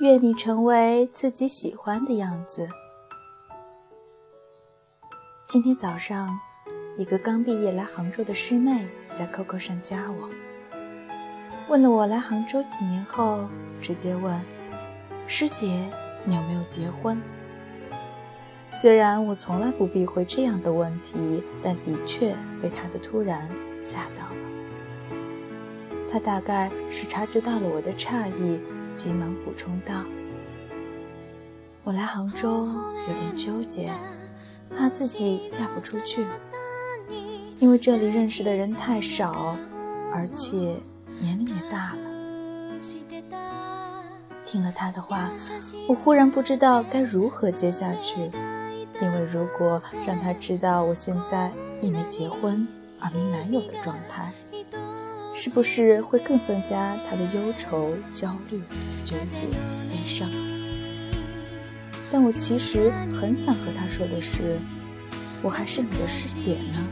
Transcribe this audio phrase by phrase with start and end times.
[0.00, 2.70] 愿你成为自己喜欢的样子。
[5.46, 6.40] 今天早上，
[6.96, 10.30] 一个刚毕业来杭州的师妹在 QQ 上加我，
[11.68, 13.46] 问了我来杭州几年后，
[13.82, 14.42] 直接问
[15.28, 15.92] ：“师姐，
[16.24, 17.20] 你有没有结婚？”
[18.72, 23.46] 虽然我从来不避讳这样的问题，但的确被她的突然
[23.82, 25.20] 吓到了。
[26.10, 28.58] 她大概是察觉到了我的诧异，
[28.94, 30.04] 急忙补充道
[31.84, 32.66] ：“我来杭州
[33.08, 33.90] 有点纠结。”
[34.76, 36.24] 怕自己嫁不出去，
[37.58, 39.56] 因为这里认识的人太少，
[40.12, 40.76] 而且
[41.18, 42.10] 年龄也大了。
[44.44, 45.32] 听了他的话，
[45.88, 48.30] 我忽然不知道该如何接下去，
[49.00, 51.50] 因为如果让他知道我现在
[51.80, 52.64] 一没结婚
[53.00, 54.32] 而没男友的状态，
[55.42, 58.60] 是不是会更增加他的忧愁、焦虑、
[59.02, 59.46] 纠结、
[59.88, 60.28] 悲伤？
[62.10, 64.60] 但我其实很想和他说的是，
[65.40, 66.86] 我还是你的师姐呢，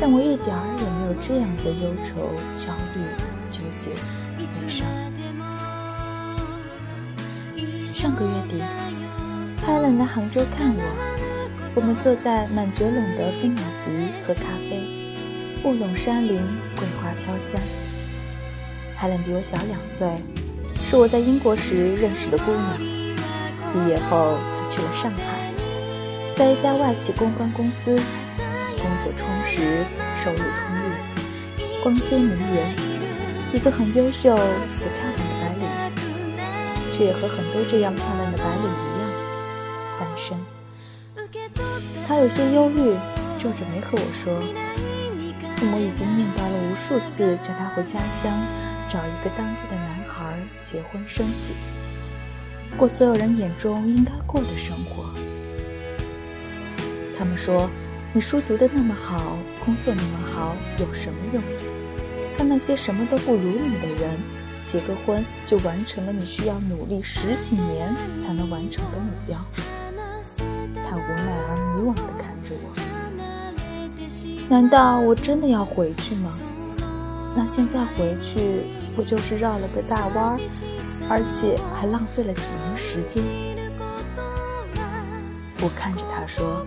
[0.00, 3.00] 但我一点儿也没有这样的忧愁、焦虑、
[3.52, 3.90] 纠结、
[4.36, 4.84] 悲伤。
[7.84, 8.64] 上个月底
[9.64, 10.82] ，Helen 来杭州看我，
[11.76, 14.95] 我们坐在满觉陇的飞鸟集喝咖啡，
[15.66, 16.40] 雾笼山林，
[16.76, 17.60] 桂花飘香。
[18.94, 20.06] 海伦比我小两岁，
[20.84, 22.78] 是我在英国时认识的姑娘。
[23.72, 25.52] 毕业后，她去了上海，
[26.36, 28.00] 在一家外企公关公司
[28.80, 31.82] 工作充实，收入充裕。
[31.82, 32.72] 光鲜明颜，
[33.52, 34.38] 一个很优秀
[34.76, 39.10] 且漂亮的白领，却也和很多这样漂亮的白领一样
[39.98, 40.38] 单身。
[42.06, 42.94] 她有些忧虑，
[43.36, 44.32] 皱着眉和我说
[45.66, 48.32] ：“父母已经念叨了无数次，叫他回家乡
[48.88, 51.50] 找一个当地的男孩结婚生子。”
[52.78, 55.12] 过所有人眼中应该过的生活。
[57.18, 57.68] 他们说
[58.14, 61.42] ：“你书读得那么好，工作那么好，有什么用？
[62.36, 64.20] 看那些什么都不如你的人，
[64.62, 69.36] 结个婚就完成了你需要努力十几年才能完成的目标。”
[70.88, 72.85] 他无奈而迷惘地看着我。
[74.48, 76.32] 难道我真的要回去吗？
[77.34, 78.64] 那现在回去
[78.94, 80.40] 不就是绕了个大弯儿？
[81.08, 83.24] 而且还浪费了几年时间。
[85.60, 86.64] 我看着他说：“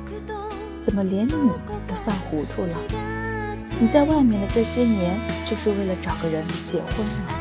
[0.81, 1.51] 怎么连你
[1.87, 2.75] 都犯糊涂了？
[3.79, 7.33] 你在外面的这些年，就是为了找个人结婚吗？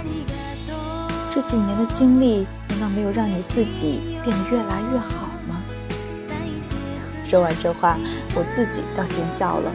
[1.29, 5.63] 这几年的经历，难道没有让你自己变得越来越好吗？”
[7.25, 7.99] 说完这话，
[8.35, 9.75] 我自己倒先笑了。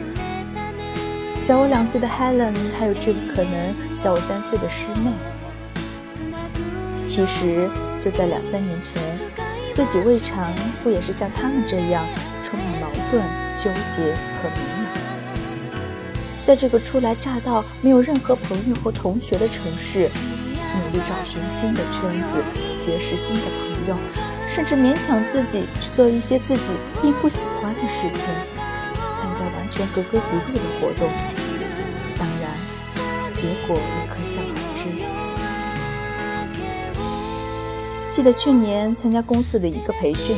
[1.44, 5.12] 小我两岁的 Helen，还有这个可能小我三岁的师妹。
[7.06, 7.68] 其实
[8.00, 9.02] 就在两三年前，
[9.70, 12.06] 自己未尝不也是像他们这样
[12.42, 13.22] 充满矛盾、
[13.54, 14.00] 纠结
[14.40, 14.88] 和迷茫。
[16.42, 22.42] 在这个初来乍到、没有任何朋友或同学的城市，努力找寻新的圈子，
[22.78, 23.94] 结识新的朋友，
[24.48, 26.72] 甚至勉强自己去做一些自己
[27.02, 28.32] 并不喜欢的事情，
[29.14, 31.10] 参加完全格格不入的活动。
[32.18, 32.50] 当然，
[33.32, 34.88] 结果也可想而知。
[38.10, 40.36] 记得去年参加公司的一个培训，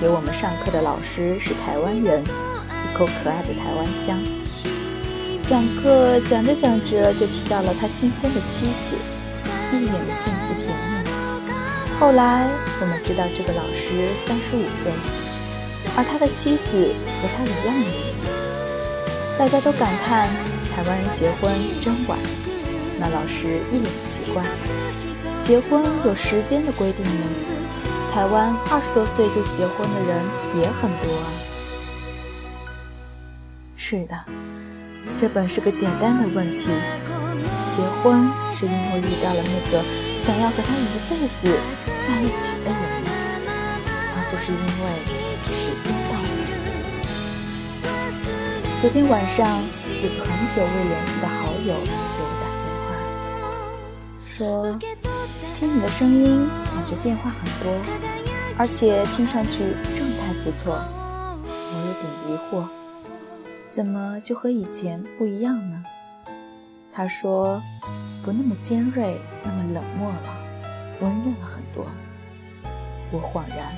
[0.00, 4.18] 给我们上课的老师是台湾人，一口可爱的台湾腔。
[5.44, 8.96] 讲课讲着讲着就提到了他新婚的妻子，
[9.70, 11.10] 一脸的幸福甜蜜。
[12.00, 12.48] 后来
[12.80, 14.90] 我们知道这个老师三十五岁，
[15.94, 18.24] 而他的妻子和他一样年纪。
[19.36, 20.28] 大家都感叹
[20.74, 22.18] 台湾人结婚真晚。
[22.98, 24.44] 那老师一脸奇怪。
[25.40, 27.26] 结婚有时间的规定呢？
[28.12, 30.24] 台湾二十多岁就结婚的人
[30.56, 31.26] 也很多啊。
[33.76, 34.16] 是的，
[35.16, 36.70] 这本是个简单的问题。
[37.68, 39.84] 结婚是因为遇到了那个
[40.18, 41.58] 想要和他一辈子
[42.00, 43.02] 在一起的人，
[44.16, 46.13] 而不是因为时间。
[48.76, 49.62] 昨天晚上，
[50.02, 51.90] 有个很久未联系的好友给
[52.20, 52.92] 我打电话，
[54.26, 54.78] 说。
[55.54, 57.72] 听你的声音，感觉变化很多，
[58.58, 60.74] 而且听上去状态不错。
[61.46, 62.68] 我有点疑惑，
[63.70, 65.82] 怎么就和以前不一样呢？
[66.92, 67.62] 他说，
[68.22, 70.36] 不那么尖锐，那么冷漠了，
[71.00, 71.86] 温润了很多。
[73.12, 73.72] 我恍然，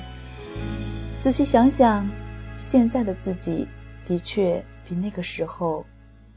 [1.21, 2.09] 仔细想想，
[2.57, 3.67] 现在的自己
[4.03, 5.85] 的确比那个时候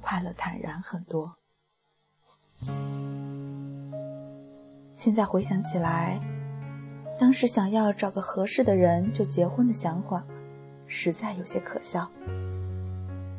[0.00, 1.36] 快乐坦然很多。
[4.96, 6.20] 现在回想起来，
[7.16, 10.26] 当时想要找个合适的人就结婚的想法，
[10.88, 12.10] 实在有些可笑。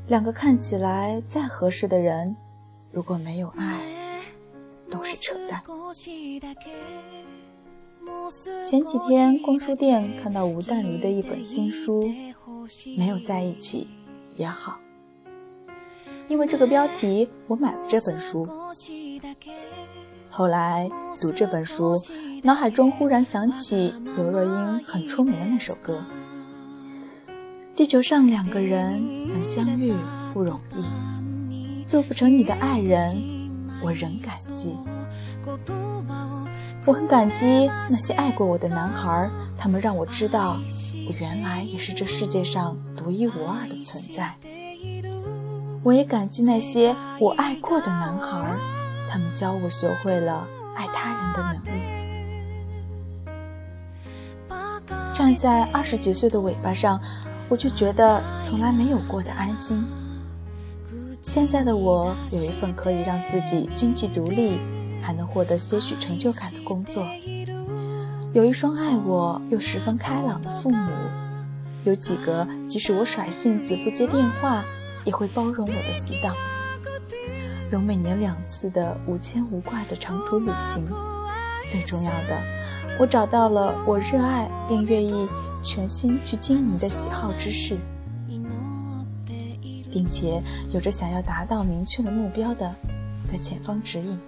[0.08, 2.34] 两个看起来再合适的人，
[2.92, 3.82] 如果没有爱，
[4.90, 5.62] 都是扯淡。
[8.66, 12.10] 前几天逛书店看到吴淡如的一本新书，
[12.98, 13.90] 没有在一起
[14.36, 14.80] 也好，
[16.32, 18.48] 因为这个标题，我买了这本书。
[20.30, 20.90] 后来
[21.20, 22.02] 读这本书，
[22.42, 26.06] 脑海中忽然想起刘若英很出名的那首歌
[27.76, 29.94] ：“地球上两个人能相遇
[30.34, 33.50] 不容易，做不成你的爱人，
[33.84, 34.78] 我仍感激。”
[36.86, 40.58] 我很感激那些爱过我的男孩，他们让我知道，
[41.10, 44.34] 我原来也是这世界上独一无二的存在。
[45.84, 48.56] 我也感激那些我爱过的男孩，
[49.10, 51.82] 他们教我学会了爱他人的能力。
[55.14, 57.02] 站在二十几岁的尾巴上，
[57.50, 59.86] 我却觉得从来没有过的安心。
[61.22, 64.60] 现在的我有一份可以让自己经济独立。
[65.04, 67.04] 还能获得些许成就感的工作，
[68.34, 70.92] 有一双爱我又十分开朗的父母，
[71.84, 74.64] 有几个即使我甩性子不接电话，
[75.06, 76.36] 也会包容我的死党，
[77.72, 80.86] 有每年两次的无牵无挂的长途旅行，
[81.68, 82.42] 最重要的，
[83.00, 85.28] 我找到了我热爱并愿意
[85.64, 87.78] 全心去经营的喜好之事，
[89.92, 92.74] 并且有着想要达到明确的目标的，
[93.28, 94.20] 在前方指引。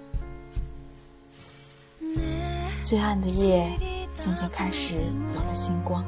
[2.83, 3.69] 最暗的夜，
[4.19, 6.03] 渐渐开始有了星光。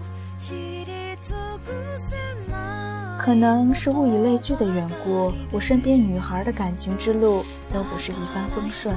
[3.26, 8.96] 可能是物以类聚的缘故，我身边女孩的感情之路都不是一帆风顺，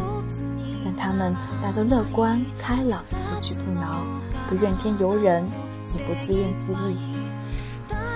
[0.85, 4.07] 但她们大都乐观开朗，不屈不挠，
[4.47, 5.43] 不怨天尤人，
[5.97, 6.95] 也不自怨自艾。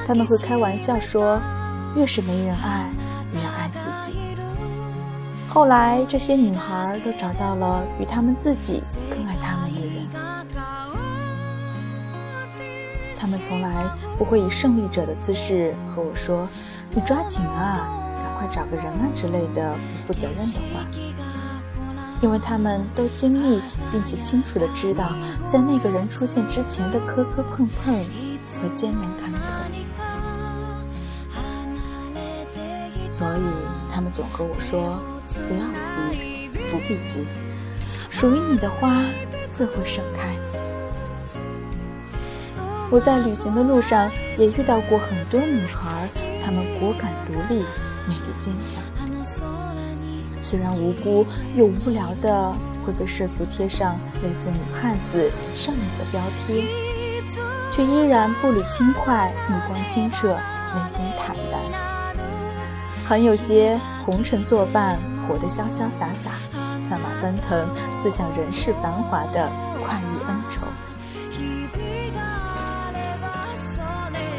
[0.07, 1.41] 他们会开玩笑说
[1.97, 2.91] ：“越是没人爱，
[3.33, 4.19] 越要爱自己。”
[5.49, 10.07] 后来，这些女孩都找到了与她们自己更爱她们的人。
[13.17, 13.89] 她们从来
[14.23, 16.49] 不会以胜利者的姿势和我说
[16.95, 17.91] ：“你抓紧啊，
[18.23, 20.87] 赶快找个人啊”之类的不负责任的话，
[22.21, 23.61] 因为他们都经历
[23.91, 25.13] 并且清楚的知道，
[25.45, 27.93] 在那个人出现之前的磕磕碰碰
[28.63, 29.37] 和艰难坎坷。
[33.09, 33.43] 所以，
[33.93, 35.03] 他们总和我说。
[35.49, 35.99] 不要急，
[36.71, 37.27] 不必急，
[38.09, 39.03] 属于你的花
[39.49, 40.37] 自会盛开。
[42.93, 46.11] 我在旅行的路上也遇到过很多女孩，
[46.45, 47.65] 她们果敢独立，
[48.07, 48.83] 美丽坚强。
[50.43, 51.25] 虽然无辜
[51.57, 52.53] 又无聊的
[52.85, 56.67] 会被世俗贴上类似女汉子、剩女的标贴，
[57.71, 60.35] 却依然步履轻快，目光清澈，
[60.75, 61.63] 内心坦然，
[63.07, 64.99] 很有些红尘作伴。
[65.29, 66.33] 活得潇潇洒洒，
[66.81, 69.49] 策马奔腾，自享人世繁华的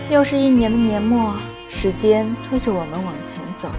[0.10, 1.34] 又是一年的年末，
[1.68, 3.70] 时间推着我们往前走。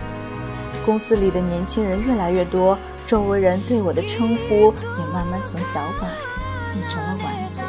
[0.84, 6.10] 公司里的年轻人越来越多，周围人对我的称呼也慢慢从小婉
[6.72, 7.62] 变成了婉姐。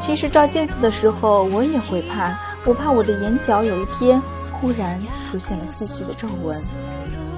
[0.00, 4.20] 其实照镜子的时候，我也会怕，我怕我的眼角有一天
[4.52, 6.60] 忽然出现了细细的皱纹。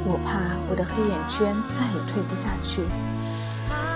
[0.06, 2.82] 我怕我的黑眼圈再也褪不下去，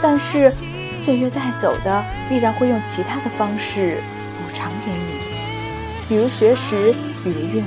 [0.03, 0.53] 但是
[0.97, 4.03] 岁月带走的必然会用其他的方式
[4.37, 5.20] 补偿给你，
[6.11, 7.67] 比如学识，比如阅历，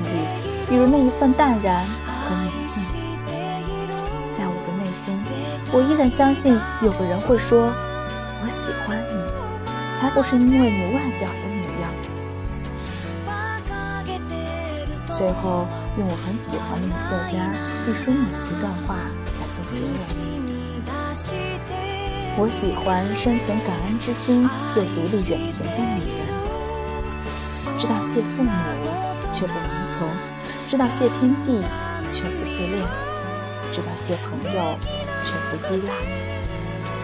[0.67, 2.83] 比如那一份淡然和宁静。
[4.29, 5.17] 在我的内心，
[5.71, 7.71] 我依然相信有个人会说
[8.43, 9.21] ：“我喜欢你，
[9.93, 11.89] 才不是因为你外表的模样。”
[15.09, 15.65] 最后，
[15.97, 18.95] 用我很喜欢的女作家毕淑敏的一段话
[19.39, 19.88] 来做结尾：
[22.35, 24.43] 我喜欢生存感恩之心
[24.75, 26.22] 又独立远行的女人，
[27.77, 28.51] 知道谢父母
[29.32, 30.10] 却不盲从，
[30.67, 31.63] 知道谢天地
[32.12, 32.86] 却不自恋，
[33.72, 34.77] 知道谢朋友
[35.24, 35.93] 却不依赖，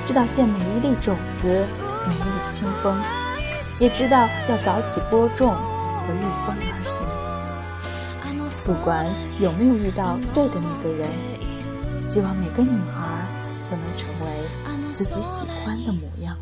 [0.06, 1.66] 知道谢每一粒种子，
[2.08, 2.98] 每一缕清风，
[3.80, 7.08] 也知道要早起播种和御风而行。
[8.66, 9.08] 不管
[9.39, 11.10] 有没有遇到对的那个人，
[12.04, 13.25] 希望每个女孩
[13.72, 14.28] 都能成为
[14.92, 16.38] 自己喜欢的模样。